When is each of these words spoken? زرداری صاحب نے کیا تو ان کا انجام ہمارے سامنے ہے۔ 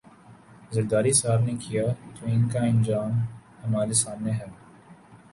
زرداری 0.71 1.11
صاحب 1.13 1.39
نے 1.43 1.53
کیا 1.63 1.83
تو 2.15 2.25
ان 2.25 2.41
کا 2.49 2.59
انجام 2.63 3.11
ہمارے 3.63 3.93
سامنے 3.93 4.31
ہے۔ 4.31 4.47